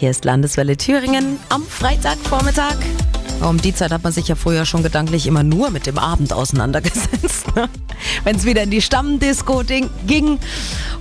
[0.00, 2.76] Hier ist Landeswelle Thüringen am Freitagvormittag.
[3.46, 6.32] Um die Zeit hat man sich ja früher schon gedanklich immer nur mit dem Abend
[6.32, 7.54] auseinandergesetzt.
[7.54, 7.68] Ne?
[8.24, 9.62] Wenn es wieder in die Stammdisco
[10.06, 10.38] ging.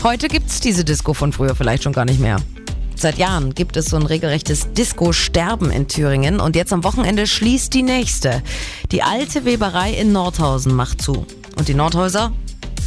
[0.03, 2.41] Heute gibt es diese Disco von früher vielleicht schon gar nicht mehr.
[2.93, 7.73] Seit Jahren gibt es so ein regelrechtes Disco-Sterben in Thüringen und jetzt am Wochenende schließt
[7.73, 8.43] die nächste.
[8.91, 11.25] Die alte Weberei in Nordhausen macht zu.
[11.57, 12.33] Und die Nordhäuser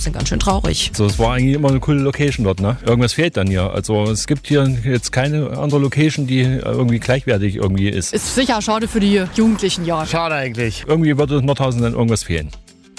[0.05, 0.91] sind ganz schön traurig.
[0.95, 2.77] So, es war eigentlich immer eine coole Location dort, ne?
[2.87, 3.71] Irgendwas fehlt dann hier.
[3.73, 8.13] Also es gibt hier jetzt keine andere Location, die irgendwie gleichwertig irgendwie ist.
[8.13, 10.05] Ist sicher schade für die Jugendlichen, ja.
[10.07, 10.85] Schade eigentlich.
[10.87, 12.49] Irgendwie würde Nordhausen dann irgendwas fehlen.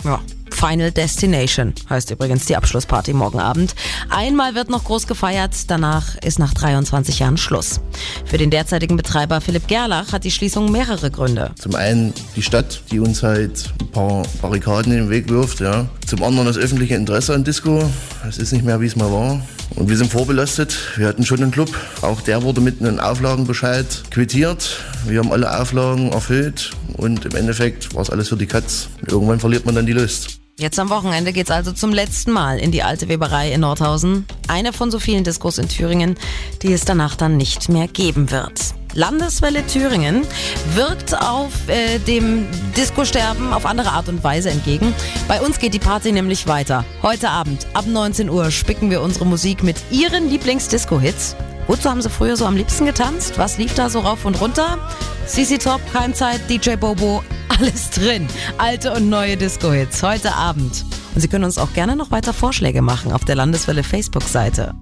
[0.04, 0.20] Ja.
[0.64, 3.76] Final Destination heißt übrigens die Abschlussparty morgen Abend.
[4.10, 7.82] Einmal wird noch groß gefeiert, danach ist nach 23 Jahren Schluss.
[8.24, 11.52] Für den derzeitigen Betreiber Philipp Gerlach hat die Schließung mehrere Gründe.
[11.60, 15.60] Zum einen die Stadt, die uns halt ein paar Barrikaden in den Weg wirft.
[15.60, 15.86] Ja.
[16.08, 17.84] Zum anderen das öffentliche Interesse an Disco.
[18.26, 19.42] Es ist nicht mehr, wie es mal war.
[19.76, 20.78] Und wir sind vorbelastet.
[20.98, 21.70] Wir hatten schon einen Club.
[22.02, 24.80] Auch der wurde mit einem Auflagenbescheid quittiert.
[25.08, 28.90] Wir haben alle Auflagen erfüllt und im Endeffekt war es alles für die Katz.
[29.08, 30.40] Irgendwann verliert man dann die Lust.
[30.60, 34.26] Jetzt am Wochenende geht's also zum letzten Mal in die alte Weberei in Nordhausen.
[34.48, 36.16] Eine von so vielen Diskos in Thüringen,
[36.62, 38.76] die es danach dann nicht mehr geben wird.
[38.94, 40.22] Landeswelle Thüringen
[40.76, 44.94] wirkt auf äh, dem Disco-Sterben auf andere Art und Weise entgegen.
[45.28, 46.86] Bei uns geht die Party nämlich weiter.
[47.02, 51.36] Heute Abend ab 19 Uhr spicken wir unsere Musik mit ihren Lieblings-Disco-Hits.
[51.68, 53.38] Wozu haben sie früher so am liebsten getanzt?
[53.38, 54.78] Was lief da so rauf und runter?
[55.26, 57.24] CC Top, Keimzeit, DJ Bobo,
[57.58, 58.28] alles drin.
[58.58, 60.84] Alte und neue Disco-Hits heute Abend.
[61.16, 64.74] Und Sie können uns auch gerne noch weiter Vorschläge machen auf der Landeswelle Facebook-Seite.